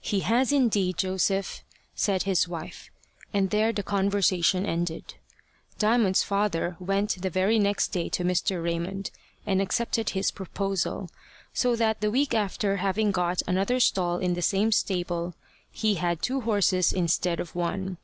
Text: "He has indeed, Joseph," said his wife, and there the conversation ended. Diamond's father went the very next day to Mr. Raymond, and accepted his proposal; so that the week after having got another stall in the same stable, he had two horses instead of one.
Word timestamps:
"He 0.00 0.20
has 0.20 0.50
indeed, 0.50 0.96
Joseph," 0.96 1.62
said 1.94 2.22
his 2.22 2.48
wife, 2.48 2.90
and 3.34 3.50
there 3.50 3.70
the 3.70 3.82
conversation 3.82 4.64
ended. 4.64 5.16
Diamond's 5.78 6.22
father 6.22 6.78
went 6.80 7.20
the 7.20 7.28
very 7.28 7.58
next 7.58 7.88
day 7.88 8.08
to 8.08 8.24
Mr. 8.24 8.64
Raymond, 8.64 9.10
and 9.44 9.60
accepted 9.60 10.08
his 10.08 10.30
proposal; 10.30 11.10
so 11.52 11.76
that 11.76 12.00
the 12.00 12.10
week 12.10 12.32
after 12.32 12.76
having 12.76 13.10
got 13.10 13.42
another 13.46 13.78
stall 13.78 14.16
in 14.16 14.32
the 14.32 14.40
same 14.40 14.72
stable, 14.72 15.34
he 15.70 15.96
had 15.96 16.22
two 16.22 16.40
horses 16.40 16.90
instead 16.90 17.38
of 17.38 17.54
one. 17.54 17.98